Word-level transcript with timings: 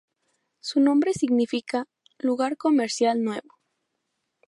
Su 0.61 0.79
nombre 0.79 1.13
significa 1.13 1.85
"lugar 2.17 2.57
comercial 2.57 3.23
nuevo". 3.23 3.59